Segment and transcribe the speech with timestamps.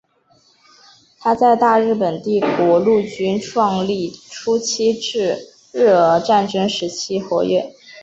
[1.19, 7.71] 他在大日本帝国陆军创立初期至日俄战争期间活跃。